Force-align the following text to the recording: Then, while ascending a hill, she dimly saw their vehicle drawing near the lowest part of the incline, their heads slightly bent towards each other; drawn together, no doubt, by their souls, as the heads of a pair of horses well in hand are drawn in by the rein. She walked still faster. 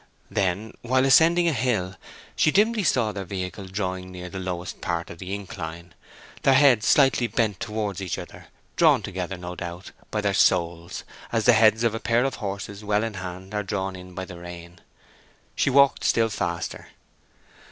Then, 0.31 0.73
while 0.81 1.05
ascending 1.05 1.47
a 1.47 1.53
hill, 1.53 1.93
she 2.35 2.49
dimly 2.49 2.83
saw 2.83 3.11
their 3.11 3.23
vehicle 3.23 3.65
drawing 3.67 4.11
near 4.11 4.29
the 4.29 4.39
lowest 4.39 4.81
part 4.81 5.11
of 5.11 5.19
the 5.19 5.31
incline, 5.35 5.93
their 6.41 6.55
heads 6.55 6.87
slightly 6.87 7.27
bent 7.27 7.59
towards 7.59 8.01
each 8.01 8.17
other; 8.17 8.47
drawn 8.77 9.03
together, 9.03 9.37
no 9.37 9.55
doubt, 9.55 9.91
by 10.09 10.19
their 10.19 10.33
souls, 10.33 11.03
as 11.31 11.45
the 11.45 11.53
heads 11.53 11.83
of 11.83 11.93
a 11.93 11.99
pair 11.99 12.23
of 12.25 12.37
horses 12.41 12.83
well 12.83 13.03
in 13.03 13.13
hand 13.13 13.53
are 13.53 13.61
drawn 13.61 13.95
in 13.95 14.15
by 14.15 14.25
the 14.25 14.39
rein. 14.39 14.81
She 15.55 15.69
walked 15.69 16.03
still 16.03 16.29
faster. 16.29 16.87